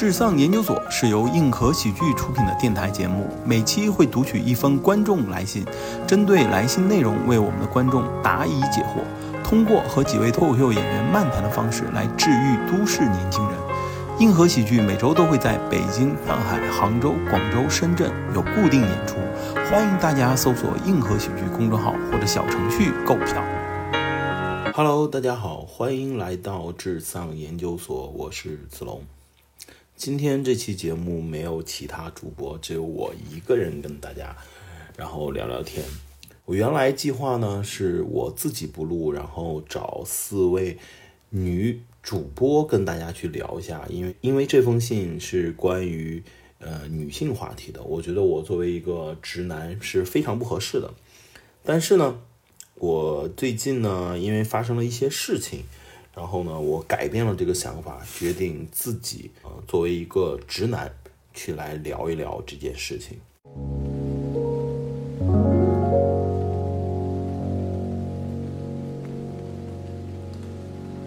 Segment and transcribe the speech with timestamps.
[0.00, 5.64] 智丧研究所是由硬核喜剧出品的电台节目，每期会读取一封观众来信，
[6.06, 9.02] 针对来信内容为我们的观众答疑解惑，
[9.42, 13.58] 通过和几位脱口秀演员漫谈的方式来治愈都市年轻人。
[14.20, 19.16] 硬核喜剧每周都会在北京、上海、杭州、广州、深圳有固定演出，
[19.68, 23.42] 欢迎大家搜索“硬核喜剧”公众号或者小程序购票。
[24.74, 29.02] Hello，大家好，欢迎来到智丧研究所，我是子龙。
[29.98, 34.36] 今天这期节目没有其他主播，只有我一个人跟大家，
[34.96, 35.84] 然后聊聊天。
[36.44, 40.78] 我原来计划呢是我自己不录，然后找四位
[41.30, 46.22] 女主播跟大家去聊一下，因为因为这封信是关于
[46.60, 50.94] 呃女性话题的，我觉得我作为一个直男是非常不合适的。
[51.64, 52.20] 但是呢，
[52.76, 55.64] 我最近呢因为发生了一些事情。
[56.18, 60.92] 然后呢，我改变了这个想法，决定自己呃作为一个直男
[61.32, 63.20] 去来聊一聊这件事情。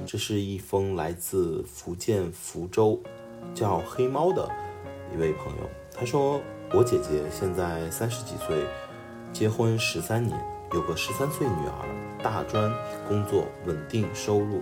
[0.07, 2.97] 这是一封来自福建福州
[3.53, 4.49] 叫黑猫的
[5.13, 6.39] 一位朋友，他说
[6.73, 8.63] ：“我姐姐现在三十几岁，
[9.33, 10.39] 结婚十三年，
[10.73, 12.71] 有个十三岁女儿，大专，
[13.09, 14.61] 工作稳定，收入。”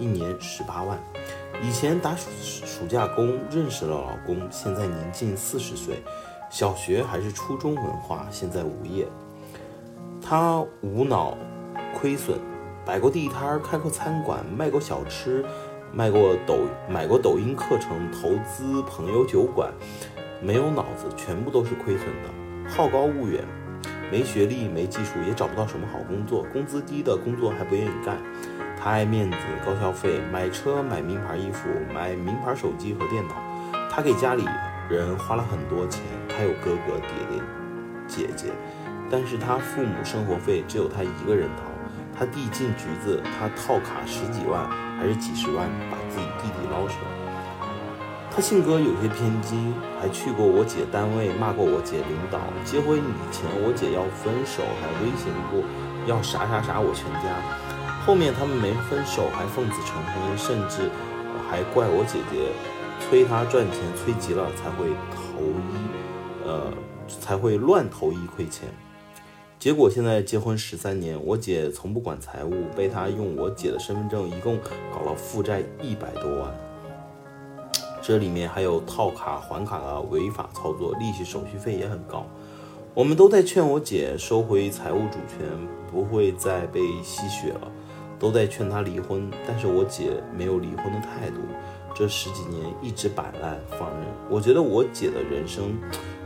[0.00, 0.98] 一年十八万，
[1.62, 6.02] 以前打暑暑假工认识了老公，现在年近四十岁，
[6.48, 9.06] 小学还是初中文化，现在无业。
[10.22, 11.36] 他无脑
[11.94, 12.38] 亏损，
[12.86, 15.44] 摆过地摊，开过餐馆，卖过小吃，
[15.92, 19.70] 卖过抖买过抖音课程，投资朋友酒馆，
[20.42, 22.70] 没有脑子，全部都是亏损的。
[22.70, 23.44] 好高骛远，
[24.10, 28.16] 没学历，没技术，也找不到什么好工作，工资低的工作还不愿意干。
[28.82, 33.34] 他爱面子，高消费，买车、买名牌衣服、买名牌手机和电脑。
[33.90, 34.48] 他给家里
[34.88, 36.00] 人花了很多钱。
[36.26, 37.42] 他有哥哥、爹爹、
[38.08, 38.46] 姐姐，
[39.10, 41.64] 但是他父母生活费只有他一个人掏。
[42.18, 44.66] 他弟进局子，他套卡十几万
[44.98, 47.10] 还是几十万把自己弟弟捞出来。
[48.30, 52.38] 他性格有些偏激，还去过我姐单位骂过我姐领导。
[52.64, 55.60] 结婚以前我姐要分手，还威胁过
[56.06, 57.28] 要啥啥啥我全家。
[58.10, 60.90] 后面他们没分手，还奉子成婚，甚至
[61.48, 62.50] 还怪我姐姐
[62.98, 66.72] 催他赚钱，催急了才会投医，呃，
[67.06, 68.68] 才会乱投医亏钱。
[69.60, 74.58] 结果现在结婚十三年，我姐从不管财务，被他用我姐的身份证，一共
[74.92, 76.52] 搞了负债一百多万。
[78.02, 82.26] 这里面还有套卡还卡的违法操作，利息手续费也很高。
[82.92, 85.46] 我们都在劝我姐收回财务主权，
[85.88, 87.70] 不会再被吸血了。
[88.20, 91.40] 都在劝他离婚，但是我姐没有离婚的态度，
[91.94, 94.06] 这十几年一直摆烂放任。
[94.28, 95.74] 我觉得我姐的人生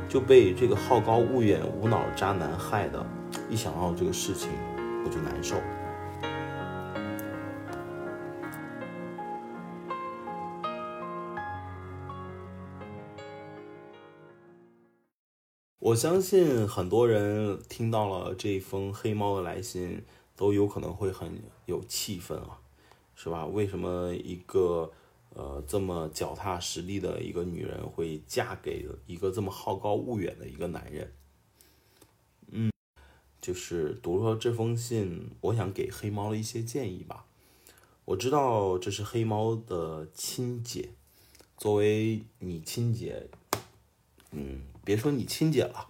[0.09, 3.07] 就被这个好高骛远、无脑渣男害的，
[3.49, 4.51] 一想到这个事情
[5.05, 5.55] 我就难受。
[15.79, 20.05] 我相信很多人听到了这一封黑猫的来信。
[20.37, 22.61] 都有可能会很有气氛啊，
[23.15, 23.47] 是吧？
[23.47, 24.93] 为什么一个
[25.35, 31.13] 呃这么脚踏实地的一个女人会嫁给一个这么好高骛远的一个男人？
[32.49, 32.71] 嗯，
[33.41, 37.27] 就是读了这封信，我想给黑猫的一些建议吧。
[38.07, 40.91] 我知道这是黑猫的亲姐，
[41.57, 43.29] 作为你亲姐，
[44.33, 45.89] 嗯，别说你亲姐了。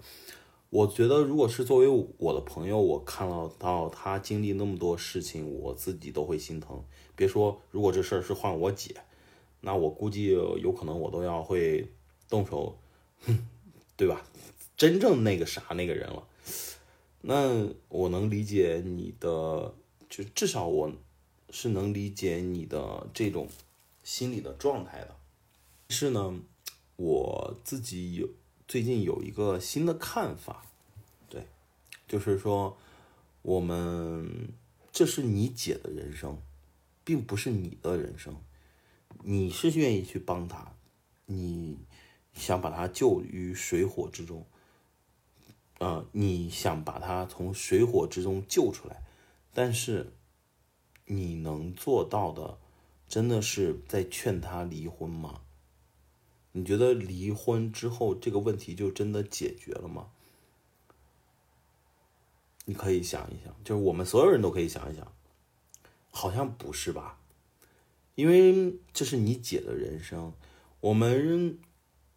[0.75, 6.83] 我觉得，如果是作为我的朋友，我看到到他经历那么多事情，我自己都会心疼。
[7.15, 8.97] 别说，如果这事儿是换我姐，
[9.61, 11.89] 那我估计有可能我都要会
[12.29, 12.77] 动手，
[13.25, 13.47] 哼，
[13.97, 14.27] 对吧？
[14.77, 16.27] 真正那个啥那个人了。
[17.21, 19.73] 那我能理解你的，
[20.11, 20.91] 就至少我
[21.51, 23.47] 是能理解你的这种
[24.03, 25.15] 心理的状态的。
[25.91, 26.41] 是呢，
[26.97, 28.29] 我自己有。
[28.75, 30.67] 最近有一个新的看法，
[31.29, 31.47] 对，
[32.09, 32.77] 就是说，
[33.43, 34.49] 我们
[34.91, 36.43] 这是你姐的人生，
[37.05, 38.37] 并不是你的人生。
[39.23, 40.75] 你是愿意去帮她，
[41.27, 41.79] 你
[42.33, 44.45] 想把她救于水火之中，
[45.79, 49.05] 呃，你想把她从水火之中救出来，
[49.53, 50.13] 但是
[51.07, 52.59] 你能做到的，
[53.09, 55.43] 真的是在劝她离婚吗？
[56.57, 60.07] 你觉得离婚之后这个问题就真的解决了吗？
[62.65, 65.13] 你可以想一想，就是我们所有人都可以想一想，
[66.11, 67.19] 好像不是吧？
[68.15, 70.33] 因为这是你姐的人生，
[70.81, 71.59] 我们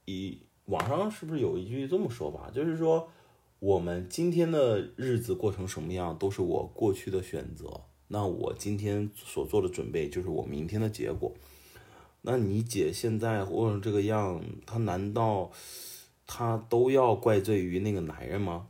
[0.05, 2.51] 以网上是不是有一句这么说吧？
[2.53, 3.09] 就是说，
[3.57, 7.81] 我们今天的日子过成什么样，都是我过去的选择。
[8.07, 11.33] 那我今天所做的准备，就是我明天的结果。
[12.29, 15.49] 那你姐现在活成这个样，她难道
[16.25, 18.67] 她都要怪罪于那个男人吗？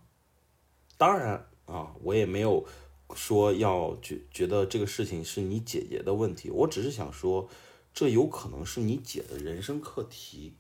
[0.96, 2.68] 当然啊，我也没有
[3.16, 7.50] 说要觉觉得这个事情是你姐姐的问题，我只是想说，
[7.96, 10.54] 这有可能是你姐的人生课题。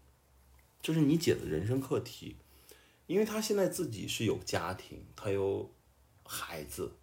[0.81, 2.35] 这是你姐的人生课题，
[3.05, 5.69] 因为她现在自己是有家庭，她有
[6.23, 6.93] 孩子，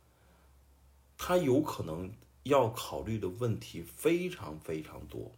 [1.17, 2.12] 她有可能
[2.43, 5.31] 要考虑的问题非常非常多。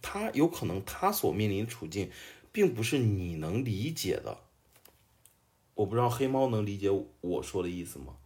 [0.00, 2.10] 他有可能他所面临的处境，
[2.50, 4.38] 并不是你能理解的。
[5.74, 6.88] 我不知道黑猫能理解
[7.20, 8.16] 我说的意思吗？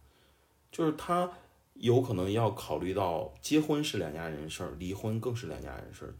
[0.71, 1.31] 就是他
[1.75, 6.13] 有可能要考虑到结婚是两家人事儿，离婚更是两家人事儿，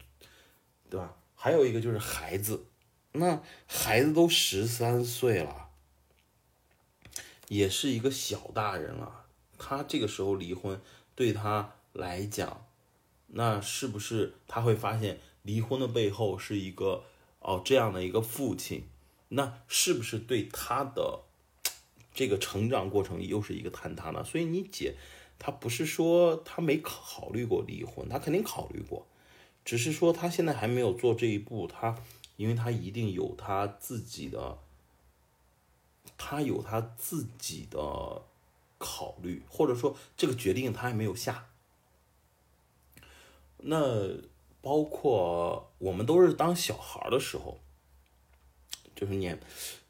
[0.88, 1.16] 对吧？
[1.34, 2.66] 还有一个就是孩子，
[3.12, 5.68] 那孩子都十三岁了，
[7.48, 9.26] 也是一个小大人了。
[9.58, 10.80] 他这个时候离婚，
[11.14, 12.66] 对他来讲，
[13.28, 17.04] 那是不是他会发现离婚的背后是一个
[17.40, 18.84] 哦这样的一个父亲？
[19.28, 21.20] 那是不是对他的
[22.12, 24.24] 这个成长过程又是一个坍塌呢？
[24.24, 24.94] 所以你姐，
[25.38, 29.06] 她不是说她没考虑过离婚，她肯定考虑过。
[29.64, 32.02] 只是说他现在还没有做这一步，他，
[32.36, 34.56] 因为他一定有他自己的，
[36.16, 38.22] 他有他自己的
[38.78, 41.47] 考虑，或者说这个决定他还没有下。
[43.58, 44.08] 那
[44.60, 47.58] 包括我们都是当小孩的时候，
[48.94, 49.38] 就是念，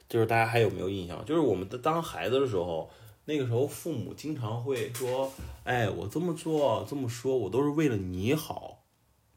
[0.09, 1.25] 就是大家还有没有印象？
[1.25, 2.91] 就是我们的当孩子的时候，
[3.25, 5.33] 那个时候父母经常会说
[5.65, 8.85] ：“哎，我这么做这么说，我都是为了你好。”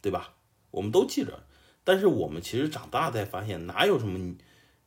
[0.02, 0.34] 对吧？
[0.72, 1.44] 我们都记着，
[1.84, 4.36] 但是我们其实长大才发现，哪有什么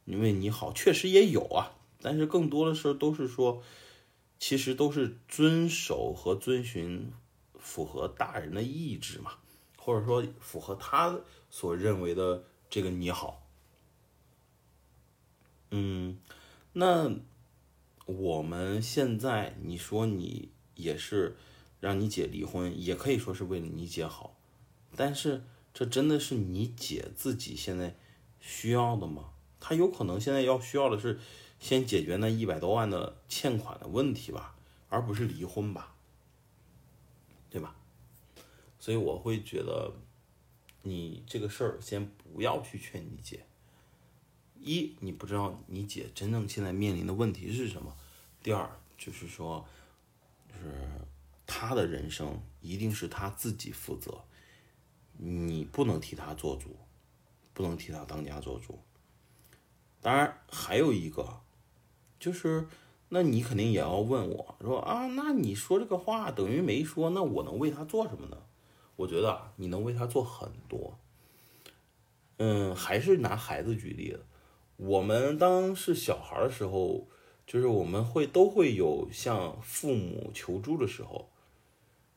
[0.06, 3.62] 你为你好，确实也有啊，但是更多的时候都是说，
[4.40, 7.12] 其实都是遵守和遵循
[7.64, 9.32] 符合大人的意志嘛，
[9.78, 11.18] 或者说符合他
[11.48, 13.42] 所认为的这个你好。
[15.70, 16.20] 嗯，
[16.74, 17.10] 那
[18.06, 21.36] 我们现在你说你也是
[21.80, 24.36] 让你姐离婚，也可以说是为了你姐好。
[24.94, 27.96] 但是这真的是你姐自己现在
[28.38, 29.30] 需要的吗？
[29.58, 31.18] 她有可能现在要需要的是
[31.58, 34.54] 先解决那一百多万的欠款的问题吧，
[34.90, 35.93] 而不是离婚吧，
[37.54, 37.76] 对吧？
[38.80, 39.94] 所以我会觉得
[40.82, 43.46] 你这个事儿先不要去劝你姐。
[44.58, 47.92] 一，你不知道你姐真正现在面临的问题是什么；
[48.42, 48.68] 第二，
[48.98, 49.64] 就是说，
[50.48, 50.74] 就是
[51.46, 54.24] 她的人生一定是她自己负责。
[55.16, 56.76] 你不能替他做主，
[57.52, 58.80] 不能替他当家做主。
[60.00, 61.40] 当然，还有一个，
[62.18, 62.66] 就是，
[63.14, 68.36] 那你肯定也要问我说啊，那你说这个话等于没说，那我能为他做什么呢？
[68.96, 70.98] 我觉得你能为他做很多。
[72.38, 74.16] 嗯，还是拿孩子举例，
[74.76, 77.06] 我们当是小孩的时候，
[77.46, 81.30] 就是我们会都会有向父母求助的时候，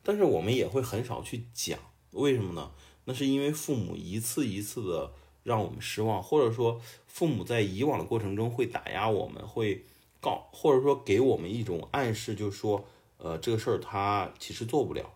[0.02, 1.78] 但是我们也会很少去讲，
[2.10, 2.72] 为什么呢？
[3.06, 5.14] 那是因为父母一次一次的
[5.44, 9.86] 让我们失望，或者说父母在以往的过程中会打压我们，会
[10.22, 12.86] 告，或者说给我们一种暗示，就是说，
[13.18, 15.14] 呃，这个事儿他其实做不了。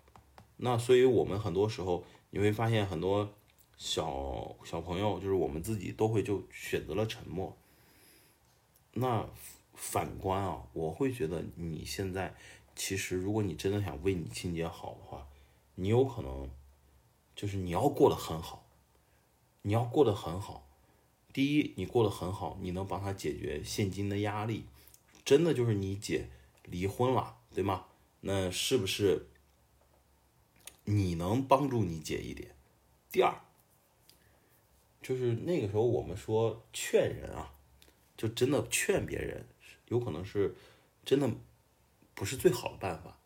[0.57, 3.29] 那所以我们很多时候你会发现，很多
[3.77, 7.55] 小小朋友，就是我们自己都会就选择了沉默。
[8.93, 9.27] 那
[9.73, 12.35] 反观啊，我会觉得你现在
[12.75, 15.27] 其实，如果你真的想为你亲姐好的话，
[15.75, 16.49] 你有可能。
[17.33, 18.67] 就是你要过得很好，
[19.63, 20.67] 你要过得很好。
[21.33, 24.65] 第一，你过得很好，你能帮他解决现金的压力，
[25.23, 26.29] 真的就是你姐
[26.63, 27.85] 离婚了，对吗？
[28.21, 29.27] 那是不是
[30.85, 32.55] 你能帮助你姐一点？
[33.11, 33.33] 第二，
[35.01, 37.53] 就是那个时候我们说劝人啊，
[38.15, 39.45] 就真的劝别人，
[39.87, 40.55] 有可能是
[41.03, 41.29] 真的
[42.13, 43.17] 不是最好的办法。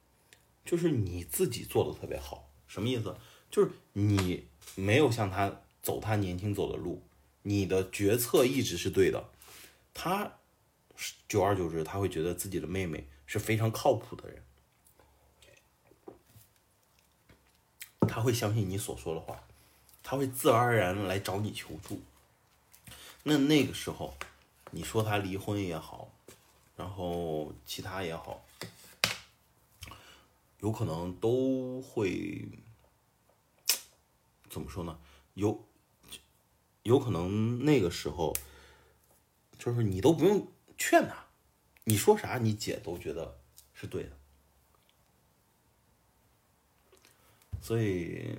[0.64, 3.16] 就是你自己做的特别好，什么意思？
[3.52, 7.04] 就是你没有像他走他年轻走的路，
[7.44, 9.30] 你的决策一直是对的。
[9.94, 10.40] 他
[11.28, 14.44] 久而久之，他会觉得自己的妹妹是非常靠谱的人，
[18.08, 19.44] 他会相信你所说的话，
[20.04, 22.02] 他会自然而然来找你求助。
[23.24, 24.16] 那那个时候，
[24.72, 26.12] 你说他离婚也好，
[26.76, 28.46] 然后其他也好，
[30.60, 32.48] 有可能都会。
[34.48, 34.98] 怎么说呢？
[35.34, 35.68] 有
[36.84, 38.34] 有可能那个时候，
[39.58, 41.26] 就是你都不用劝他，
[41.86, 43.40] 你说啥你姐都觉得
[43.74, 44.12] 是对的，
[47.62, 48.38] 所以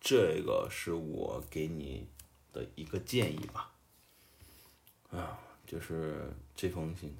[0.00, 2.08] 这个是我给你
[2.52, 3.72] 的一个建议吧。
[5.10, 7.14] 啊，就是这封信，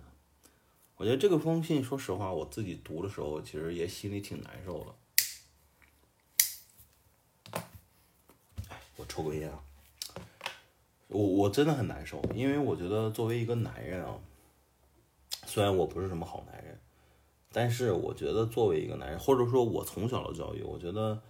[0.96, 4.94] 我觉得这个封信，说实话，我自己读的时候，其实也心里挺难受的。
[8.68, 9.62] 哎，我抽根烟啊。
[11.12, 14.18] 我我真的很难受，因为我觉得作为一个男人啊，
[15.46, 16.78] 虽然我不是什么好男人，
[17.52, 21.20] 但是我觉得作为一个男人，或者说我从小的教育，我觉得，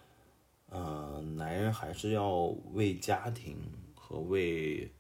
[0.71, 2.31] 呃，男人还是要
[2.73, 3.57] 为家庭
[3.95, 4.93] 和为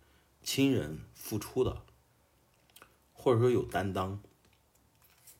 [0.42, 1.82] 亲人付出的，
[3.12, 4.20] 或者说有担当。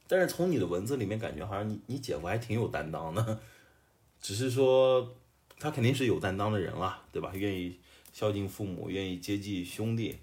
[0.07, 3.41] 但是从你的文字里面感觉好像你你姐夫还挺有担当的，
[4.21, 5.15] 只是说
[5.59, 7.33] 他肯定是有担当的人了，对吧？
[7.35, 7.81] 愿意。
[8.13, 10.19] 孝敬父母，愿意接济兄弟，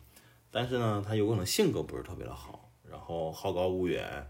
[0.52, 4.30] 但是呢，他有可能性格不是特别的好，然后好高骛远，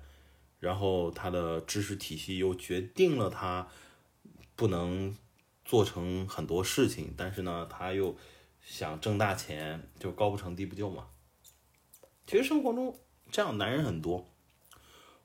[0.60, 3.68] 然后他的知识体系又决定了他
[4.56, 5.16] 不能
[5.66, 8.16] 做成很多事情，但是呢，他又
[8.62, 11.10] 想挣大钱，就高不成低不就嘛。
[12.26, 12.98] 其实生活中
[13.30, 14.26] 这样男人很多。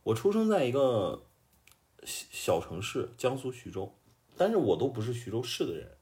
[0.03, 1.27] 我出生在一个
[2.03, 3.95] 小城市，江苏徐州，
[4.37, 5.94] 但是我都不是徐州市的人。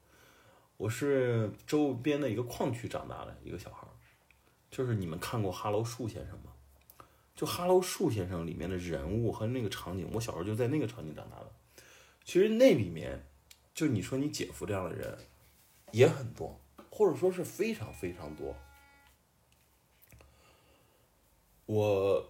[0.83, 3.87] 我是周边的一个矿区长大的一个小孩
[4.69, 6.51] 就是你们看过《哈喽树先生》吗？
[7.33, 11.49] 就《哈喽树先生》里面的人物和那个场景，我小时候就在那个场景长大的。
[12.25, 13.25] 其实那里面，
[13.73, 15.17] 就你说你姐夫这样的人
[15.93, 16.59] 也很多，
[16.89, 18.53] 或者说是非常非常多。
[21.65, 22.29] 我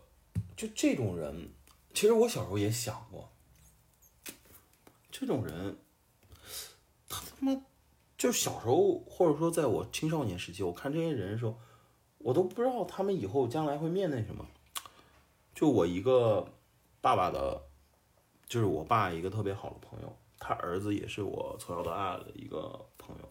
[0.55, 1.49] 就这种人，
[1.91, 3.31] 其实我小时候也想过，
[5.09, 5.75] 这种人，
[7.09, 7.59] 他他妈。
[8.15, 11.57] 就小时候，或者说在我青少年时期，我看这些人的时候，
[12.19, 14.45] 我都不知道他们以后将来会面对什么。
[15.53, 16.47] 就我一个
[17.01, 17.61] 爸爸的，
[18.45, 23.29] 就是我爸一个特别好的朋友，他儿子也是我从小到大的一个朋友。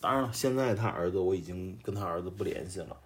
[0.00, 3.00] 当然了，现在他儿子我已经跟他儿子不联系了，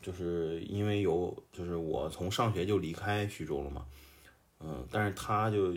[0.00, 3.84] 就是因为有，就是我从上学就离开徐州了嘛。
[4.60, 5.74] 嗯，但是他就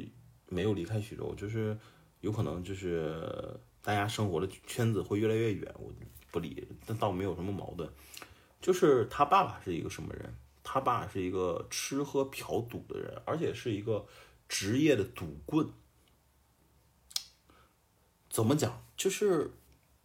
[0.48, 1.78] 没有离开徐州，就是
[2.22, 3.60] 有可能就是。
[3.84, 5.92] 大家生活的圈子会越来越远，我
[6.32, 7.88] 不理，但倒没有什么矛盾。
[8.62, 10.34] 就是他爸爸是一个什么人？
[10.64, 14.08] 他爸是一个吃喝嫖赌的人，而且是一个
[14.48, 15.68] 职业的赌棍。
[18.30, 18.86] 怎么讲？
[18.96, 19.52] 就是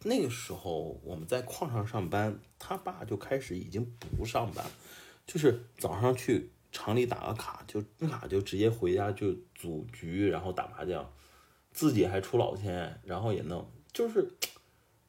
[0.03, 4.65] 那个时候我们在矿上上班，他爸就开始已经不上班，
[5.25, 11.09] 就是早上去厂里打个卡，就那卡就直接回家就组局，然后打麻将。
[11.79, 14.33] 自己还出老千，然后也弄，就是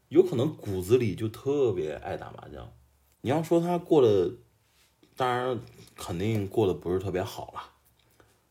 [0.08, 2.72] 有可能骨子里就特别爱打麻将。
[3.22, 4.32] 你要说他过得，
[5.16, 5.58] 当然
[5.96, 7.72] 肯定过得不是特别好了，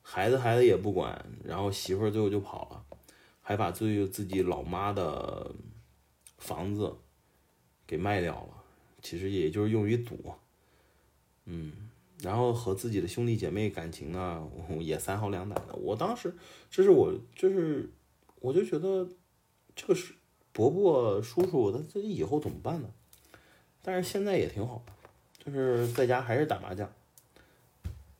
[0.01, 2.83] 孩子孩子也不管，然后媳妇儿最后就跑了，
[3.41, 5.55] 还把最后自己老妈的
[6.37, 6.93] 房子
[7.87, 8.63] 给卖掉了，
[9.01, 10.33] 其实也就是用于赌，
[11.45, 11.71] 嗯，
[12.19, 14.45] 然后和自己的兄弟姐妹感情呢
[14.81, 15.73] 也三好两歹的。
[15.77, 16.35] 我当时，
[16.69, 17.89] 这是我就是。
[18.39, 19.07] 我就觉得
[19.75, 20.13] 这个是
[20.51, 22.89] 伯伯叔叔，他自己以后怎么办呢？
[23.81, 24.83] 但是现在也挺好，
[25.43, 26.91] 就是在家还是打麻将，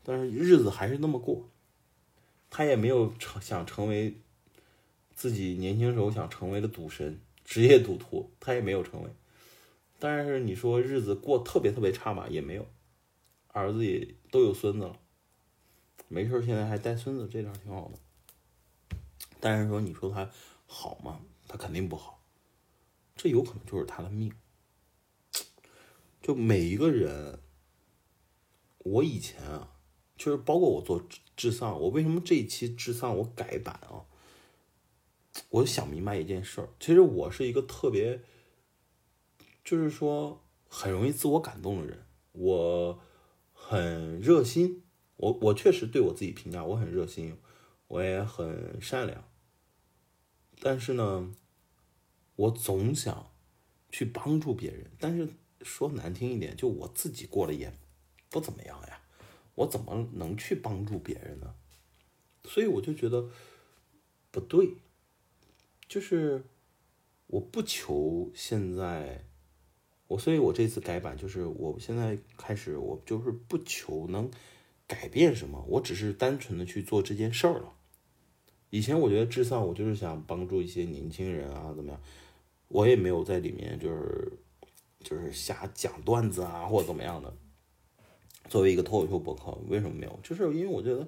[0.04, 1.50] 但是日子还是那么过。
[2.50, 4.16] 他也没有成想成为
[5.14, 9.10] 自己年轻时候想成为的赌神、职业赌徒，他也没有成为。
[10.00, 12.66] 但是你说日子过特别特别差嘛，也没有。
[13.50, 14.98] 儿子也都有孙子了，
[16.08, 18.00] 没事现在还带孙子，这点挺好的。
[19.39, 20.29] 但是说，你说他
[20.65, 21.22] 好吗？
[21.48, 22.24] 他肯定不好，
[23.15, 24.31] 这有可能就是他的命。
[26.22, 27.41] 就每一个人，
[28.79, 29.75] 我以前啊，
[30.15, 31.01] 就是包括我做
[31.36, 34.05] 智丧，我为什么这一期智丧我改版啊？
[35.50, 38.22] 我想明白一件事儿，其实我是一个特别，
[39.63, 43.00] 就是说很容易自我感动的人，我
[43.53, 44.84] 很热心，
[45.15, 47.39] 我我确实对我自己评价，我很热心，
[47.88, 49.24] 我也很善良。
[50.60, 51.34] 但是呢，
[52.36, 53.32] 我总想
[53.92, 55.30] 去帮助别人，但是
[55.62, 57.74] 说难听一点，就我自己过得也
[58.30, 59.01] 不怎么样呀，
[59.56, 61.56] 我怎么能去帮助别人呢？
[62.44, 63.30] 所以我就觉得
[64.32, 64.75] 不对，
[65.88, 66.44] 就是
[67.28, 69.25] 我不求现在，
[70.08, 74.30] 我所以，我这次改版就是我现在开始，我就是不求能
[74.88, 77.75] 改变什么，我只是单纯的去做这件事儿了。
[78.70, 82.02] 以前我觉得智丧，我就是想帮助一些年轻人啊，怎么样？
[82.68, 84.32] 我也没有在里面就是
[85.00, 87.34] 就是瞎讲段子啊，或者怎么样的。
[88.48, 90.20] 作为一个脱口秀博客，为什么没有？
[90.24, 91.08] 就是因为我觉得，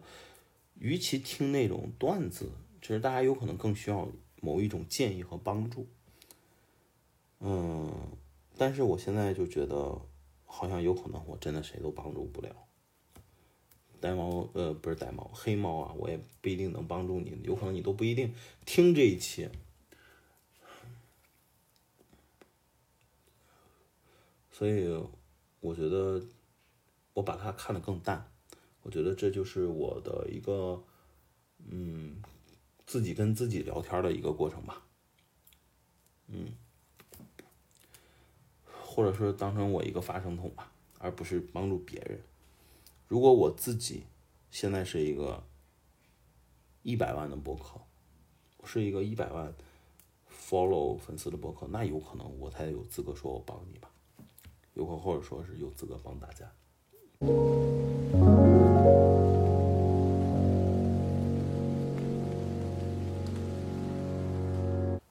[0.79, 2.49] 与其听那种段子，
[2.81, 4.07] 其实大家有可能更需要
[4.41, 5.87] 某一种建议和帮助。
[7.39, 7.91] 嗯，
[8.57, 10.01] 但是我现在就觉得，
[10.45, 12.55] 好像有可能我真的谁都帮助不了。
[14.01, 18.33] 呆猫，呃，不是呆猫，黑猫啊，我也不一定能帮助你，有可能你都不一定
[18.65, 19.47] 听这一期。
[24.51, 25.01] 所以，
[25.59, 26.21] 我觉得
[27.13, 28.29] 我把它看得更淡。
[28.81, 30.83] 我觉得这就是我的一个，
[31.69, 32.21] 嗯，
[32.87, 34.83] 自己跟自己聊天的一个过程吧。
[36.27, 36.53] 嗯，
[38.65, 42.19] 或者说当成我一个发声筒吧，而不是帮助别人。
[43.11, 44.03] 如果我自己
[44.49, 45.43] 现在是一个
[46.81, 47.81] 一百万的博客，
[48.63, 49.53] 是一个一百万
[50.31, 53.91] follow 粉丝的博客，那有可能我才有资格说我帮你吧。
[54.75, 56.49] 有可或者说是有资格帮大家。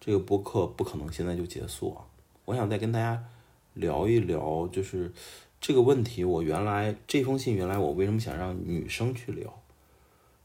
[0.00, 2.08] 这个播客不可能现在就结束啊！
[2.46, 3.22] 我想再跟大家
[3.74, 5.12] 聊一聊，就是
[5.60, 6.24] 这个问题。
[6.24, 9.62] 我原来这封信，原来我为什么想让女生去聊？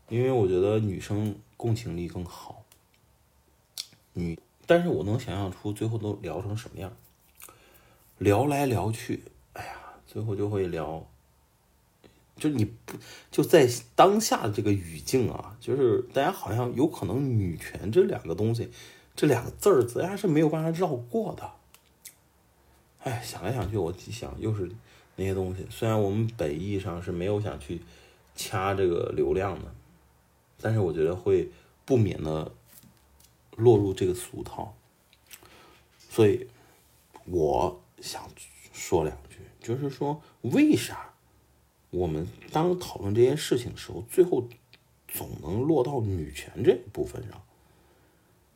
[0.10, 2.64] 因为我觉得女生共情力更好。
[4.14, 6.92] 女，但是我能想象出最后都聊成什么样。
[8.18, 9.24] 聊来聊去，
[9.54, 9.74] 哎呀，
[10.08, 11.06] 最后就会聊，
[12.38, 12.94] 就你不
[13.30, 18.72] 就在当下的这个语境啊，就是大家好像有可能女权这两个东西，
[19.18, 21.52] 这两个字儿，大家是没有办法绕过的。
[23.04, 24.72] 哎，想来想去，我想又是
[25.16, 25.66] 那些东西。
[25.70, 27.82] 虽然我们本意上是没有想去
[28.36, 29.74] 掐这个流量的，
[30.62, 31.50] 但是我觉得会
[31.86, 32.52] 不免的
[33.56, 34.76] 落入这个俗套，
[36.10, 36.48] 所以，
[37.26, 37.82] 我。
[38.02, 38.30] 想
[38.72, 41.14] 说两句，就是说，为啥
[41.90, 44.48] 我们当讨论这件事情的时候，最后
[45.08, 47.42] 总能落到女权这部分上？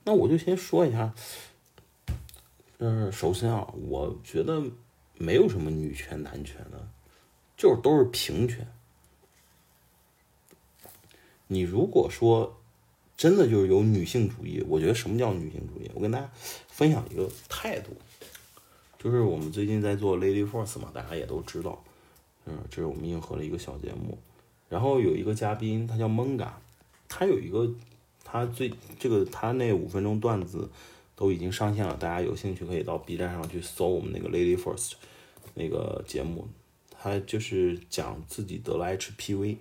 [0.03, 1.15] 那我就先说一下，
[2.77, 4.61] 嗯，首先啊，我觉得
[5.19, 6.87] 没有什么女权男权的，
[7.55, 8.67] 就是都是平权。
[11.45, 12.57] 你如果说
[13.17, 15.91] 真的就是有女性主义，我觉得什么叫女性主义？
[15.93, 16.31] 我跟大家
[16.67, 17.91] 分享一个态度。
[18.97, 21.83] 就是我们最近在做 Lady Force 嘛，大家也都知道，
[22.45, 24.17] 嗯，这是我们硬核的一个小节目。
[24.67, 26.61] 然后有一个嘉宾，他叫蒙嘎，
[27.07, 27.69] 他有一个，
[28.23, 30.69] 他最这个他那五分钟段子
[31.19, 34.93] 都已经上线了，大家有兴趣可以到 B 站上去搜我们那个 Lady First
[35.53, 36.47] 那个节目。
[36.97, 39.57] 他就是讲自己得了 HPV，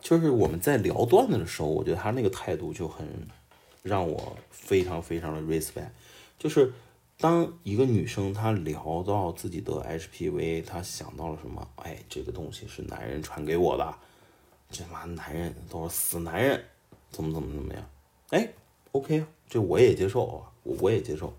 [0.00, 3.06] 就是我们在聊段子的时候，我觉得他那个态度就很
[3.82, 5.90] 让我非常非常的 respect，
[6.38, 6.72] 就是。
[7.20, 11.68] 当一个女生她聊到自己得 HPV，她想到了什么？
[11.74, 13.92] 哎，这个东西是男人传给我的，
[14.70, 16.64] 这妈男人都是死男人，
[17.10, 17.90] 怎么怎么怎么样？
[18.30, 18.48] 哎
[18.92, 21.32] ，OK 啊，这我也接受啊，我我也接受。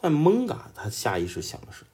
[0.00, 1.84] 但蒙嘎他下意识想的是，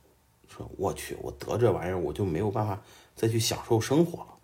[0.49, 2.83] 说我去，我得这玩意儿，我就没有办法
[3.15, 4.35] 再去享受生活了。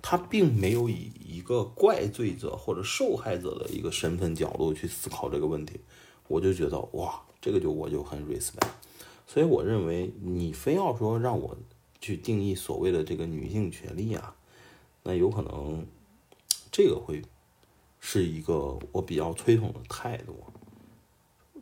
[0.00, 5.80] 他并没有以一个怪罪者或者受害者的一个身份角度去思考这个问题，
[6.28, 7.20] 我就觉得哇。
[7.40, 8.70] 这个就我就很 respect，
[9.26, 11.54] 所以我认为你非要说让我
[12.00, 14.34] 去定义所谓的这个女性权利啊，
[15.02, 15.86] 那有可能
[16.72, 17.20] 这个会
[18.06, 20.44] 是一个我比较推崇的态度，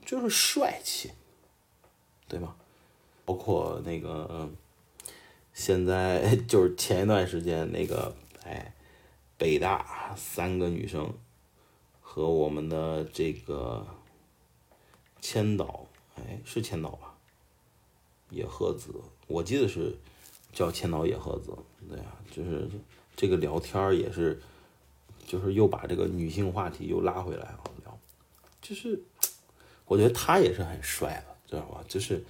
[0.05, 1.13] 就是帅气，
[2.27, 2.57] 对吗？
[3.25, 4.51] 包括那个
[5.55, 8.75] 现在 就是前一段时间那个哎，
[9.39, 11.15] 北大三个女生
[12.01, 13.87] 和我们的这个。
[15.25, 17.15] 千岛，哎，是千岛吧？
[18.31, 18.93] 野鹤子，
[19.29, 19.97] 我记得是
[20.53, 21.57] 叫千岛野鹤子。
[21.89, 22.69] 对呀，就是
[23.15, 24.43] 这个聊天也是，
[25.27, 27.99] 就是又把这个女性话题又拉回来了聊。
[28.61, 29.03] 就是
[29.87, 31.83] 我觉得他也是很帅的，知道吧？
[31.89, 32.25] 就是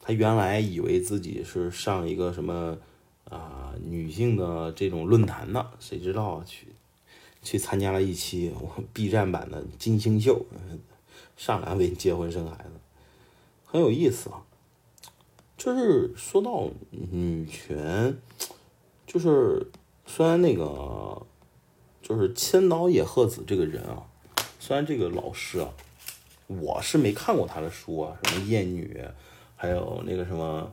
[0.00, 2.78] 他原来以为自己是上一个什么
[3.28, 6.68] 啊女性的这种论坛呢，谁知道去
[7.42, 10.44] 去参加了一期我 B 站版的金星秀。
[11.36, 12.70] 上来为结婚生孩子，
[13.66, 14.42] 很有意思啊。
[15.58, 18.16] 就是说到女权，
[19.06, 19.66] 就是
[20.06, 21.26] 虽然那个
[22.06, 24.06] 就是千岛野鹤子这个人啊，
[24.60, 25.68] 虽然这个老师啊，
[26.46, 28.96] 我是没看过他的书啊，什么《艳女》，
[29.56, 30.72] 还有那个什么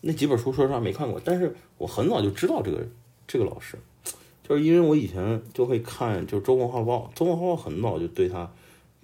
[0.00, 1.20] 那几本书，说实话没看过。
[1.24, 2.84] 但是我很早就知道这个
[3.28, 3.78] 这个老师，
[4.42, 8.50] 就是因为我以前就会看，就是《中国画报》，《中国画报》很早就对他。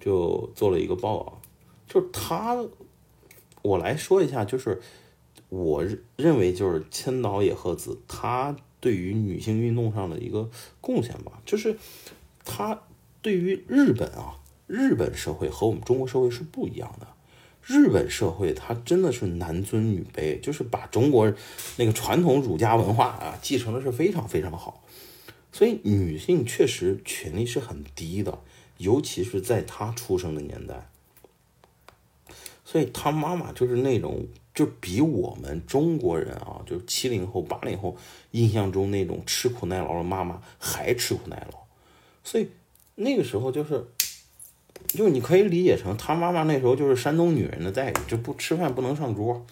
[0.03, 1.39] 就做了一个报告，
[1.87, 2.57] 就是他，
[3.61, 4.81] 我来说一下，就是
[5.49, 10.49] 我认为就是千岛野鹤子他对于女性运动上的一个
[10.81, 11.77] 贡献吧，就是
[12.43, 12.81] 他
[13.21, 14.35] 对于日本啊，
[14.67, 17.07] 日本社会和我们中国社会是不一样的。
[17.63, 21.31] 日本社会它真的是男尊女卑，就是把中国
[21.77, 24.83] 那个传统儒家文化啊继承的是非常非常好，
[25.51, 28.39] 所以女性确实权利是很低的，
[28.79, 30.89] 尤其是在她出生的年代。
[32.65, 37.95] 所以她妈妈就是那种，就比我们中国人啊，就是七零后、八零后
[38.31, 41.59] 印象中那种吃苦耐劳的妈妈还吃苦耐劳。
[42.23, 42.49] 所以
[42.95, 43.85] 那个时候就是，
[44.89, 49.45] 就你可以理解成她妈妈那时候就是山东女人的待遇，就不吃饭不能上桌，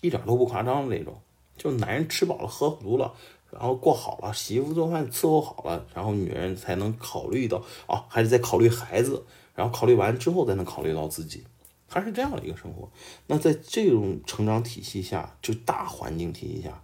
[0.00, 1.20] 一点都不夸张的那种。
[1.58, 3.12] 就男人吃饱了喝足了，
[3.50, 11.44] 然后过好了，媳妇做饭伺候好了，然后女人才能考虑到啊，还是在考虑孩子，然后考虑完之后才能考虑到自己。
[11.94, 12.90] 他是这样的一个生活，
[13.26, 16.82] 那在这种成长体系下，就大环境体系下，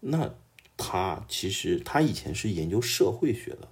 [0.00, 0.34] 那
[0.76, 3.68] 他其实他以前是研究社会学的，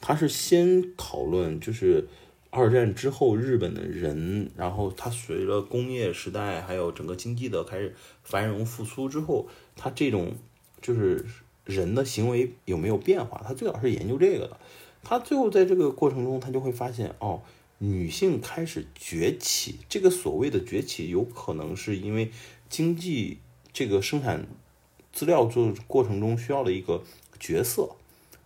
[0.00, 2.06] 他是先讨论就是
[2.50, 10.36] 二战之后日本的人，然后他随着工业时代还有整个经济的开始繁荣复苏之后，他这种
[10.80, 11.26] 就是
[11.64, 14.56] 人的行为有没有变化，他最早是研究这个的，
[15.02, 17.42] 他最后在这个过程中，他就会发现哦。
[17.82, 22.30] 女性开始崛起，这个所谓的崛起，有可能是因为
[22.68, 23.38] 经济
[23.72, 24.46] 这个生产
[25.14, 27.02] 资料做过程中需要的一个
[27.38, 27.96] 角色，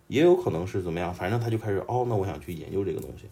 [0.07, 3.25] 也有可能是怎么样，反正他就开始哦，那我想去研究这个东西，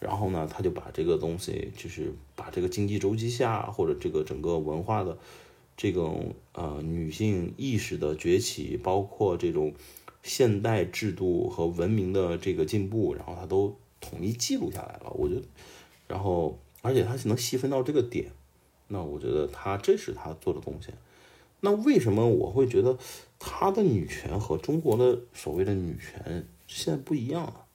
[0.00, 5.16] 然后呢，他就把这个东西，就是把这个经济周期下或者这个整个文化的
[5.76, 9.72] 这种呃女性意识的崛起，包括这种
[10.24, 13.78] 现代制度和文明的这个进步，然后他都。
[14.08, 15.42] 统一记录下来了，我觉得，
[16.06, 18.30] 然后而且他能细分到这个点，
[18.88, 20.94] 那我觉得他这是他做的贡献。
[21.60, 22.96] 那为什么我会觉得
[23.38, 27.66] 他的女权和中国的所谓的女权现在不一样啊？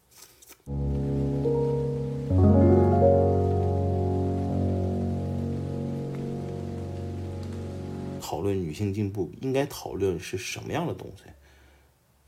[8.21, 11.23] 讨论女性进步应该讨论是什么样的东西？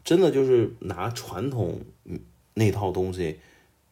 [0.04, 1.80] 真的就是拿传统
[2.56, 3.40] 那套东西？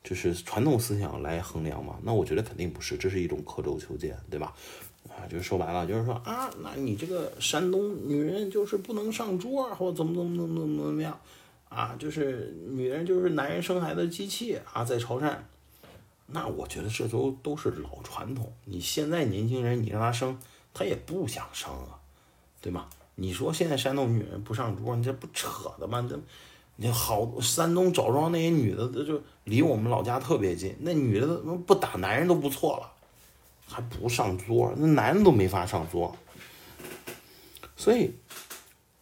[0.03, 1.99] 就是传统思想来衡量嘛？
[2.01, 4.53] 那我觉得肯定不是，这是一种刻舟求剑，对吧？
[5.09, 11.19] 啊，就是说白了，就是说啊，那你这个山东女人就是不能上桌，或怎么怎么怎么怎么怎么样
[11.69, 11.95] 啊？
[11.99, 15.35] 就是女人就是男人生孩子机器啊，在潮汕，
[16.27, 18.51] 那我觉得这都都是老传统。
[18.65, 20.39] 你现在年轻人，你让他生，
[20.73, 21.99] 他也不想生啊，
[22.61, 22.87] 对吗？
[23.15, 26.07] 你说现在山东女人不上桌，你这不扯的吗？
[26.09, 26.19] 这。
[26.81, 30.75] 你好，山东枣庄那些女的，她就离我们老家特别近。
[30.79, 31.27] 那女的
[31.67, 32.91] 不打男人都不错了，
[33.67, 36.15] 还不上桌，那男人都没法上桌。
[37.75, 38.15] 所以，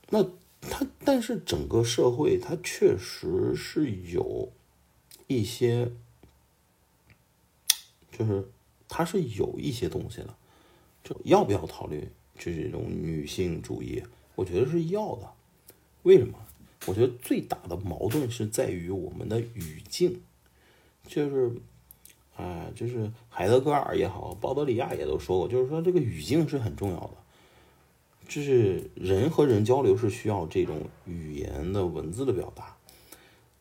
[0.10, 0.22] 那
[0.60, 4.52] 他，但是整个社会，他确实是有
[5.28, 5.89] 一些，
[8.12, 8.46] 就是
[8.89, 10.36] 他是有一些东西的。
[11.02, 14.04] 就要不要考虑，就是这种女性主义？
[14.36, 15.32] 我觉得是要的。
[16.04, 16.38] 为什么？
[16.86, 20.22] 我觉得最大的矛盾是在于我们的语境，
[21.06, 21.52] 就是，
[22.36, 27.12] 啊，就是海德格尔也好，鲍德里亚也都说过，就是说这个语境是很重要的，
[28.30, 32.78] 就是人和人交流是需要这种语言的文字的表达。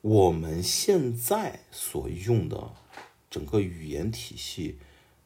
[0.01, 2.71] 我们现在所用的
[3.29, 4.79] 整个语言体系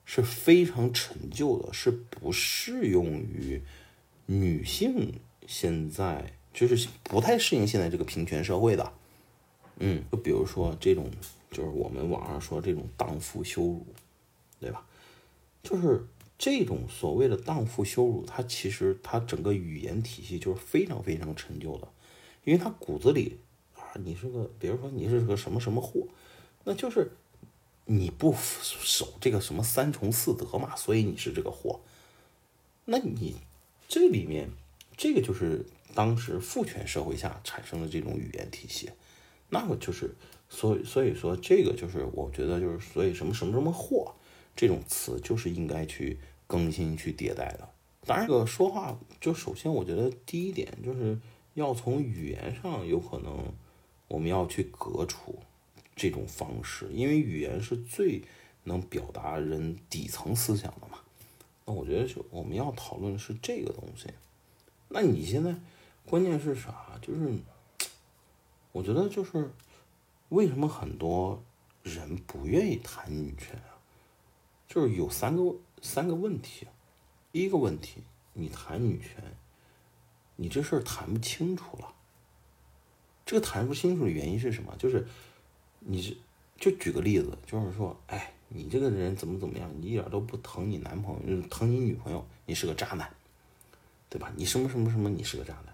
[0.06, 3.60] 是非常陈旧的，是不适用于
[4.26, 6.32] 女性现在。
[6.52, 8.92] 就是不太适应现在这个平权社会的，
[9.78, 11.10] 嗯，就比如说这种，
[11.50, 13.86] 就是我们网上说这种荡妇羞辱，
[14.60, 14.84] 对吧？
[15.62, 16.04] 就是
[16.36, 21.88] 这种所谓的荡妇羞辱，它其实它整个语言体系就是非常非常陈旧的，
[22.44, 23.38] 因为它骨子里
[23.74, 26.06] 啊，你是个，比如说你是个什么什么货，
[26.64, 27.12] 那就是
[27.86, 31.80] 你不守这个什么三从四德嘛，所以你是这个货。
[32.84, 33.36] 那你
[33.88, 34.50] 这里面
[34.98, 35.64] 这个就是。
[35.94, 38.90] 当时父权社会下产生的这种语言体系，
[39.50, 40.14] 那么就是，
[40.48, 44.14] 所以所以说这个就是我觉得就是所以什么什么什么货
[44.56, 47.68] 这种词就是应该去更新去迭代的。
[48.06, 51.18] 当然，这个说话就首先我觉得第一点就是
[51.54, 53.52] 要从语言上有可能
[54.08, 55.38] 我们要去革除
[55.94, 58.22] 这种方式，因为语言是最
[58.64, 60.98] 能表达人底层思想的嘛。
[61.66, 64.08] 那我觉得就我们要讨论是这个东西。
[64.88, 65.54] 那你现在？
[66.06, 66.98] 关键是啥？
[67.00, 67.32] 就是，
[68.72, 69.50] 我觉得就是，
[70.28, 71.42] 为什么很多
[71.82, 73.78] 人不愿意谈女权啊？
[74.68, 76.66] 就是有三个三个问题。
[77.30, 78.02] 第一个问题，
[78.34, 79.34] 你谈女权，
[80.36, 81.94] 你这事儿谈不清楚了。
[83.24, 84.74] 这个谈不清楚的原因是什么？
[84.76, 85.06] 就是
[85.78, 86.16] 你是
[86.58, 93.10] 就举个例子，就是说，哎，你这个人怎么怎么样，你一点都不疼你男朋友，疼你女朋友，你是个渣男，
[94.10, 94.30] 对吧？
[94.36, 95.71] 你什么什么什么，你是个渣男。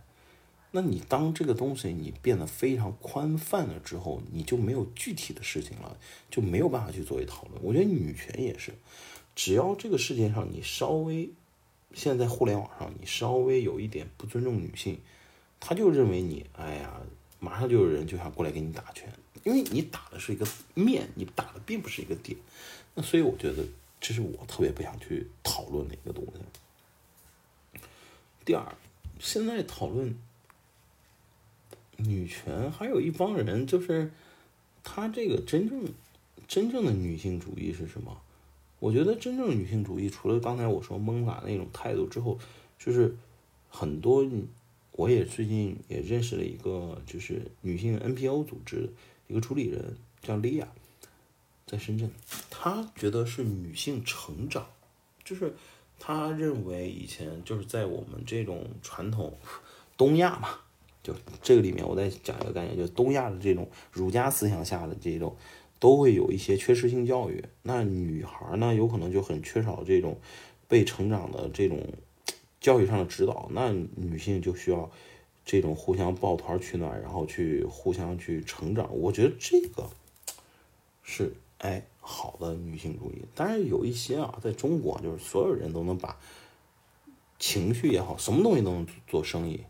[0.70, 5.98] 那你当这个东西你变得非常宽泛了之后，你就没有具体的事情了，
[6.30, 7.62] 就没有办法去作为讨论。
[7.62, 8.72] 我觉得女权也是，
[9.34, 11.30] 只要这个世界上你稍微。
[11.94, 15.00] 现在互联网上，你稍微有一点不尊重女性，
[15.58, 17.00] 他就认为你，哎呀，
[17.40, 19.10] 马上就有人就想过来给你打拳，
[19.42, 22.36] 因为你打的是一个面，你打的并不是一个点。
[22.94, 23.64] 那所以我觉得
[23.98, 27.80] 这是我特别不想去讨论的一个东西。
[28.44, 28.76] 第二，
[29.18, 30.14] 现在讨论
[31.98, 34.10] 女权，还有一帮人就是
[34.82, 35.84] 他这个真正
[36.46, 38.20] 真正的女性主义是什么？
[38.78, 42.38] 我觉得真正女性主义，除了刚才我说蒙法那种态度之后，
[42.78, 43.16] 就是
[43.68, 44.24] 很多，
[44.92, 48.88] 我也最近也认识了一个，就是女性 NPO 组织
[49.26, 50.68] 一个主理人，叫莉亚，
[51.66, 52.08] 在深圳，
[52.48, 54.68] 她觉得是女性成长，
[55.24, 55.56] 就是
[55.98, 59.36] 她认为以前就是在我们这种传统
[59.96, 60.60] 东亚嘛，
[61.08, 65.34] 就这个里面我再讲一个概念，就东亚的这种儒家思想下的这种。
[65.80, 70.18] 都会有一些缺失性教育，那女孩呢，有可能就很缺少这种
[70.66, 71.80] 被成长的这种
[72.60, 74.90] 教育上的指导，那女性就需要
[75.44, 78.90] 这种互相抱团取暖，然后去互相去成长。
[78.92, 79.88] 我觉得这个
[81.04, 83.22] 是哎好的女性主义。
[83.36, 86.18] 但是有一些啊，在中国就是所有人都能把
[87.38, 89.60] 情绪也好，什么东西都能做生意。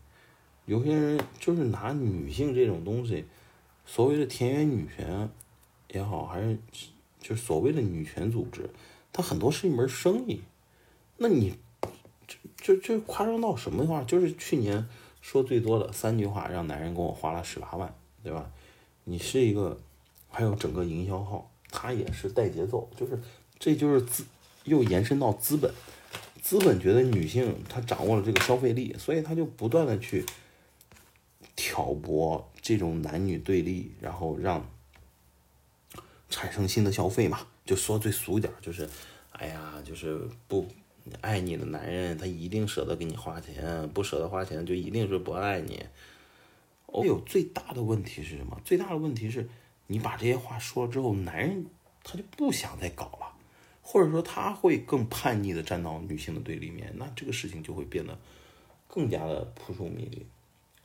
[0.69, 3.25] 有些人就是拿女性这种东西，
[3.87, 5.27] 所谓的田园女权。
[5.91, 6.55] 也好，还是
[7.19, 8.69] 就所谓的女权组织，
[9.11, 10.41] 它很多是一门生意。
[11.17, 11.55] 那你
[12.27, 14.03] 这这这夸张到什么话？
[14.03, 14.87] 就是去年
[15.19, 17.91] 说最多的三句话，让男人给我花了十八万，
[18.23, 18.51] 对吧？
[19.05, 19.79] 你是一个，
[20.29, 23.19] 还有整个营销号，它也是带节奏，就是
[23.57, 24.23] 这就是资
[24.65, 25.73] 又延伸到资本，
[26.39, 30.23] 资本觉得女性她掌握了这个消费力，所以他就不断的去
[31.59, 34.65] 挑拨这种男女对立，然后让。
[36.29, 37.39] 产生新的消费嘛？
[37.65, 38.87] 就说最俗一点就是，
[39.31, 40.67] 哎呀，就是不
[41.21, 45.83] 爱你的男人，他一定舍得给你花钱，不舍得花钱就一定是不爱你。
[46.85, 48.61] 哦，呦最大的问题是什么？
[48.63, 49.49] 最大的问题是
[49.87, 51.65] 你把这些话说了之后，男人
[52.03, 53.33] 他就不想再搞了，
[53.81, 58.15] 或者说他会更叛逆的站到女性的对立面，那这个事情就会变得
[58.87, 60.23] 更加的扑朔迷离。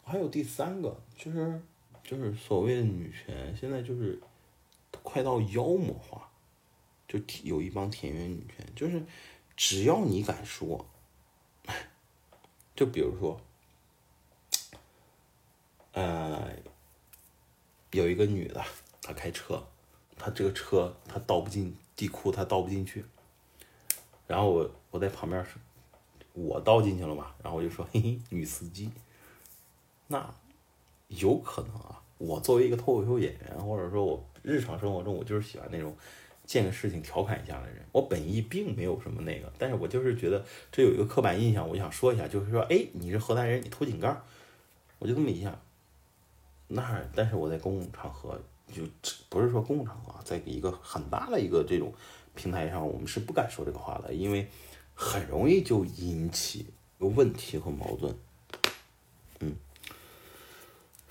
[0.05, 1.61] 还有第三个就是
[2.03, 4.21] 就是所谓的女权，现在就是。
[5.03, 6.31] 快到妖魔化，
[7.07, 9.05] 就有一帮田园女权，就是
[9.57, 10.87] 只要你敢说，
[12.75, 13.39] 就比如说，
[15.93, 16.49] 呃，
[17.91, 18.65] 有一个女的，
[19.03, 19.67] 她开车，
[20.17, 23.05] 她这个车她倒不进地库，她倒不进去，
[24.29, 25.61] 然后我我在旁边说，
[26.33, 28.91] 我倒进去了嘛，然后我就说嘿嘿，女司机，
[30.07, 30.35] 那
[31.09, 34.25] 有可能啊，我作为一个脱口秀演员，或者说我。
[34.47, 35.97] 日常生活中，我就是喜欢那种
[36.45, 37.83] 见个事情调侃一下的人。
[37.93, 44.15] 我本意并没有什么那个，但是我就是觉得这有一个刻板印象，我想说一下，就是说，哎，你是河南人，你偷井盖，
[44.99, 45.59] 我就这么一下。
[46.69, 48.39] 那但是我在公共场合，
[48.71, 48.83] 就
[49.31, 51.91] 不是说公共场合，在一个很大的一个这种
[52.35, 54.47] 平台上，我们是不敢说这个话的，因为
[54.93, 56.67] 很容易就引起
[56.99, 58.15] 问题和矛盾。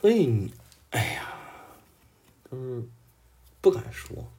[0.03, 0.51] 所以，
[0.89, 1.33] 哎呀，
[2.51, 2.83] 就是。
[3.61, 4.29] 不敢说，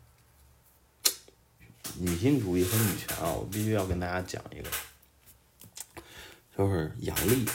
[1.98, 4.68] 女性主义和女权啊，我必须要跟大家讲一个，
[6.54, 7.46] 就是杨丽。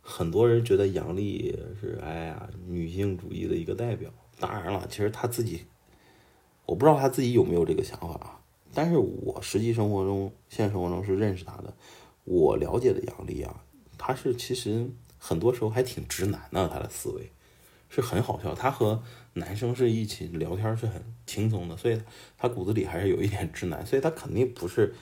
[0.00, 4.10] 很多人觉得杨丽是哎呀女性主义的一个代表，
[4.40, 5.66] 当然了，其实她自己，
[6.64, 8.40] 我不知道她自己有没有这个想法啊。
[8.72, 11.74] 但是我实际生活中、现实生活中是认识她的，
[12.24, 13.62] 我了解的杨丽啊，
[13.98, 17.30] 她是其实很多时候还挺直男的，他的思维
[17.88, 19.02] 是很好笑，他和。
[19.34, 22.02] 男生是一起聊天是很轻松的，所以
[22.36, 24.92] 他骨子里还是有一点直男，所以他肯定不是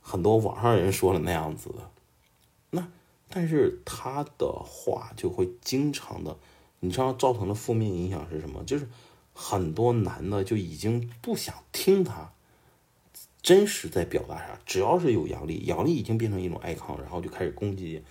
[0.00, 1.90] 很多网上人说的那样子的。
[2.70, 2.88] 那
[3.28, 6.36] 但是他的话就会经常的，
[6.80, 8.64] 你知道造成的负面影响是什么？
[8.64, 8.88] 就是
[9.32, 12.32] 很多男的就已经不想听他
[13.40, 18.02] 真实在表达啥，只要是有杨笠，杨笠已经变成一种爱康，然后就开始攻击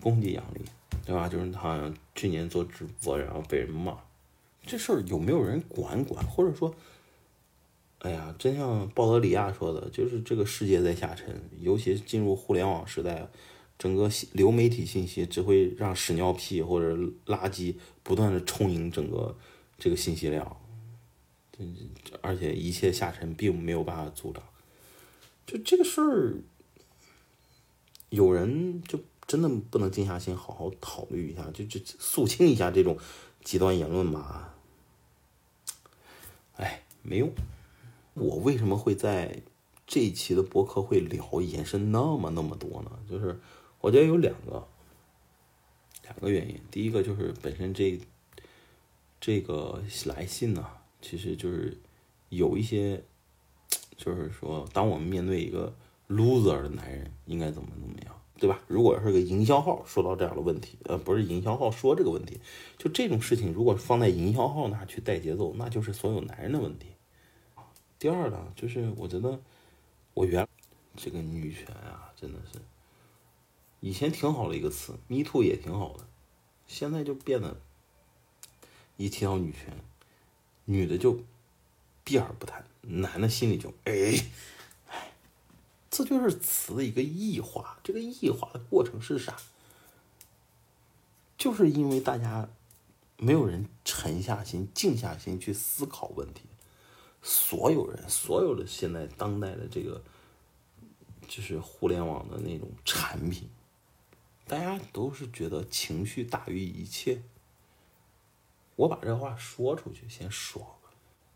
[0.00, 0.60] 攻击杨笠，
[1.04, 1.28] 对吧？
[1.28, 3.96] 就是他去年做直播，然后被人骂。
[4.66, 6.74] 这事儿有没有人管管，或者说，
[7.98, 13.28] 哎呀，真像鲍德里亚说的，就是这个世界在下沉，尤其进入互联网时代，
[13.78, 19.36] 整个流媒体信息只会让屎尿屁或者垃圾不断的充盈整个
[19.76, 20.56] 这个信息量，
[22.22, 24.42] 而且一切下沉并没有办法阻挡。
[25.46, 26.36] 就这个事儿，
[28.08, 32.98] 有人就真的不能静下心好好考虑一下，就就肃清一下这种
[33.42, 34.54] 极端言论吧？
[36.56, 37.32] 哎，没用。
[38.14, 39.42] 我为什么会在
[39.86, 42.90] 这一期的博客会聊延伸那么那么多呢？
[43.10, 43.40] 就是
[43.80, 44.66] 我觉得有两个
[46.02, 46.60] 两个原因。
[46.70, 47.98] 第一个就是本身这
[49.20, 50.64] 这个来信呢，
[51.02, 51.76] 其实就是
[52.28, 53.02] 有一些，
[53.96, 55.74] 就是说，当我们面对一个
[56.08, 58.60] loser 的男人，应该怎么怎么样，对吧？
[58.66, 62.40] 如果是个营销号说到这样的问题，呃，不是营销号说这个问题，
[62.76, 66.88] 就这种事情，如果放在营销号那去带节奏，那就是所有男人的问题。
[67.98, 69.40] 第二呢，就是我觉得
[70.12, 70.46] 我原
[70.96, 72.58] 这个女权啊，真的是
[73.80, 76.06] 以前挺好的一个词，me too 也挺好的，
[76.66, 77.56] 现在就变得
[78.96, 79.74] 一提到女权，
[80.64, 81.20] 女的就
[82.02, 84.12] 避而不谈，男的心里就哎，
[85.96, 87.78] 这就是词的一个异化。
[87.84, 89.36] 这个异化的过程是啥？
[91.38, 92.48] 就是因为大家
[93.16, 96.42] 没有人沉下心、静下心去思考问题。
[97.22, 100.02] 所有人，所有的现在当代的这个，
[101.28, 103.48] 就是互联网的那种产品，
[104.46, 107.22] 大家都是觉得情绪大于一切。
[108.76, 110.66] 我把这话说出去，先爽，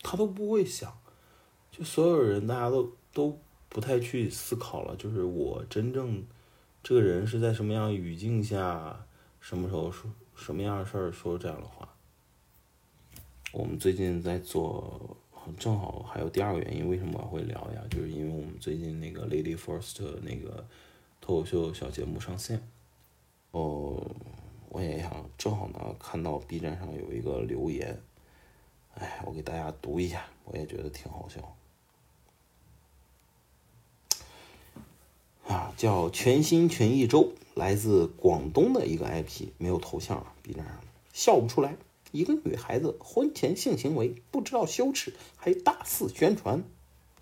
[0.02, 0.98] 他都不会想，
[1.70, 4.96] 就所有人，大家都都不太去思考了。
[4.96, 6.24] 就是我真正
[6.82, 9.06] 这个人是在什么样语境下，
[9.40, 11.88] 什么时候说什么样的事儿说这样的话。
[13.52, 15.16] 我们最近在做。
[15.58, 17.82] 正好还有第二个原因，为什么我会聊呀？
[17.90, 20.62] 就是因为我们最近那个 Lady First 那个
[21.22, 22.68] 脱口秀小节目上线，
[23.52, 24.14] 哦，
[24.68, 27.98] 我也想正好呢看到 B 站上有一个留言，
[28.96, 31.56] 哎，我给大家读一下，我也觉得挺好笑。
[35.46, 40.74] 啊，叫全心全意周，来自广东的一个 IP，没有头像啊，B 站上
[41.12, 41.76] 笑不出来。
[42.10, 46.64] 一个女孩子婚前性行为不知道羞耻，还大肆宣传。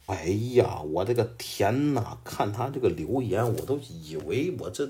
[0.07, 2.16] 哎呀，我的个天哪！
[2.25, 4.88] 看他这个留言，我都以为我这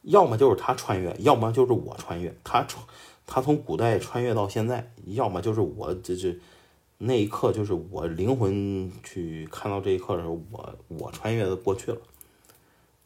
[0.00, 2.34] 要么就是他穿越，要么就是我穿越。
[2.42, 2.84] 他穿，
[3.24, 6.36] 他从古代穿越到现在，要么就是我这这
[6.98, 11.98] 那一刻就是我灵魂去看到这一刻的时候，我我穿越的过去了。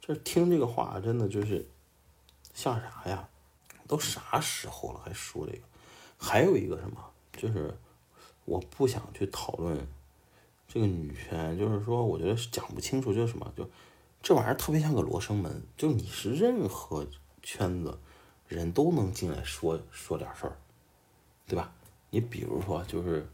[0.06, 1.66] 这听这个话，真的就是
[2.54, 3.28] 像啥呀？
[3.88, 5.62] 都啥时候了，还说这个？
[6.16, 7.04] 还有一个什么，
[7.36, 7.76] 就是
[8.44, 9.84] 我不想去讨论
[10.68, 13.68] 这个女权，就是说，我觉得讲不清楚，就是什么，就
[14.22, 17.04] 这玩意儿特别像个罗生门，就你是任何
[17.42, 17.98] 圈子
[18.46, 20.56] 人都能进来说说点事儿，
[21.48, 21.72] 对吧？
[22.10, 23.28] 你比如说，就是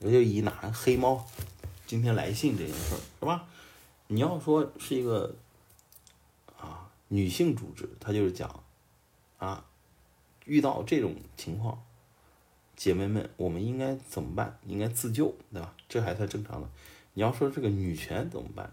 [0.00, 1.26] 我就以拿黑猫
[1.86, 3.48] 今天来信这件事儿，是吧？
[4.08, 5.34] 你要说是一个
[7.08, 8.62] 女性组织，她就是讲
[9.38, 9.64] 啊。
[10.44, 11.82] 遇到这种情况，
[12.76, 14.56] 姐妹们，我们应该怎么办？
[14.64, 15.74] 应该自救，对吧？
[15.88, 16.68] 这还算正常的。
[17.14, 18.72] 你要说这个女权怎么办？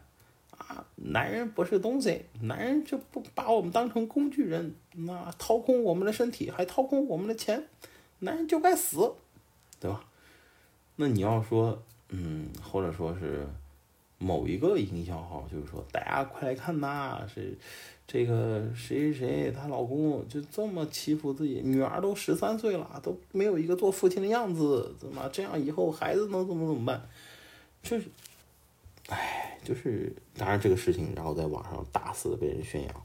[0.56, 7.68] 啊，男人不是东西，男人就不把我们当成工具人，那掏空我们的身体，还掏空我们的钱，
[8.20, 9.16] 男人就该死，
[9.80, 10.06] 对吧？
[10.98, 13.48] 那你要说，嗯，或者说是
[14.24, 17.58] 某一个营销号，就是说，大家快来看呐，是。
[18.06, 25.60] 这个谁谁她老公就这么欺负自己女儿，都十三岁了，都没有一个做父亲的样子，怎么这样？
[25.60, 27.02] 以后孩子能怎么怎么办？
[27.82, 28.08] 就是，
[29.08, 33.04] 哎，就是当然这个事情，然后在网上大肆的被人宣扬，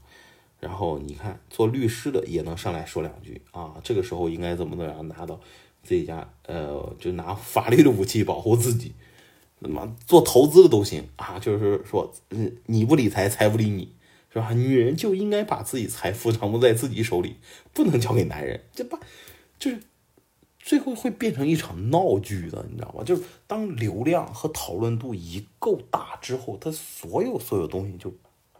[0.59, 5.39] 然后你看做律师的也能上来说两句啊，这个时候应该怎么怎么样拿到
[5.81, 8.93] 自己家呃，就拿法律的武器保护自己，
[9.59, 13.93] 那么做投资的都行啊，就是说，嗯，你不理财，财不理你。
[14.31, 14.53] 是吧？
[14.53, 17.37] 女人就应该把自己财富掌握在自己手里，
[17.73, 18.63] 不能交给男人。
[18.71, 18.99] 这把
[19.57, 19.81] 就是
[20.59, 23.03] 最后会变成一场闹剧的，你知道吗？
[23.03, 28.13] 就是当流量和讨论度一够大之后，他所有所有东西就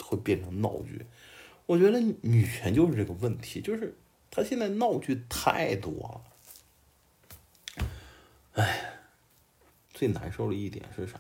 [0.04, 1.06] 会变成闹剧。
[1.68, 3.96] 我觉得女权就是这个问题，就是
[4.32, 6.24] 他现在闹剧太多
[7.78, 7.86] 了。
[8.54, 8.89] 哎，
[10.00, 11.20] 最难受的一点是啥？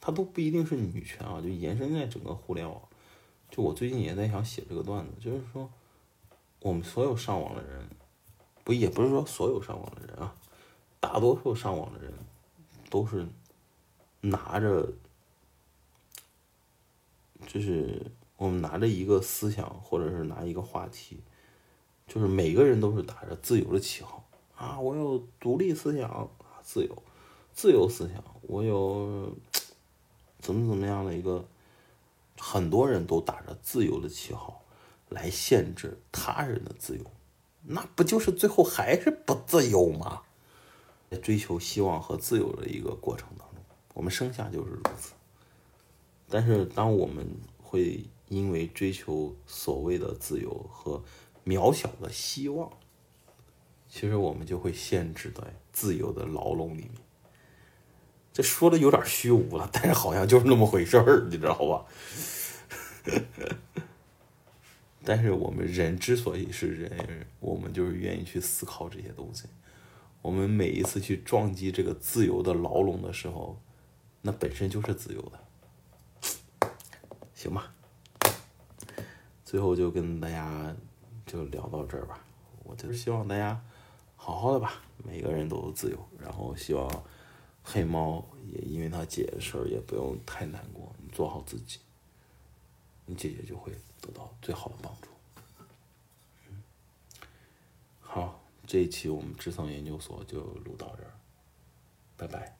[0.00, 2.80] 它都不一定是女权啊，就延伸在整个互联网。
[3.50, 5.70] 就我最近也在想写这个段子，就是说，
[6.60, 7.86] 我们所有上网的人，
[8.64, 10.34] 不也不是说所有上网的人啊，
[11.00, 12.10] 大多数上网的人
[12.88, 13.28] 都是
[14.22, 14.90] 拿着，
[17.46, 21.20] 就是我们拿着一个思想，或者是拿一个话题，
[22.06, 27.02] 就是每个人都是打着自由的旗号啊，我有独立思想啊，自由，
[27.56, 29.34] 自由思想，我有
[30.40, 31.42] 怎么怎么样的一个，
[32.36, 34.62] 很多人都打着自由的旗号
[35.08, 37.04] 来限制他人的自由，
[37.62, 40.20] 那不就是最后还是不自由吗？
[41.10, 45.14] 在追求希望和自由的一个过程当中，我们生下就是如此。
[46.28, 47.26] 但是，当我们
[47.62, 51.02] 会因为追求所谓的自由和
[51.46, 52.70] 渺小的希望，
[53.88, 55.42] 其实我们就会限制在
[55.72, 57.05] 自由的牢笼里面。
[58.36, 61.86] 这说的有点虚无了，但是好像就是那么回事儿，你知道吧？
[65.02, 69.44] 但是我们人之所以是人，我们就是愿意去思考这些东西。
[70.20, 73.58] 我们每一次去撞击这个自由的牢笼的时候，
[74.20, 76.68] 那本身就是自由的，
[77.32, 77.72] 行吧？
[79.46, 80.76] 最后就跟大家
[81.24, 82.22] 就聊到这儿吧。
[82.64, 83.58] 我就是希望大家
[84.14, 85.96] 好好的吧，每个人都有自由。
[86.18, 86.86] 然后希望
[87.68, 91.80] 黑猫也因为他姐的事儿也不用太难过，你做好自己，
[93.04, 95.08] 你姐姐就会得到最好的帮助。
[96.48, 96.62] 嗯，
[98.00, 98.40] 好。
[98.68, 101.14] 这一期我们智藏研究所就录到这儿，
[102.16, 102.56] 拜拜。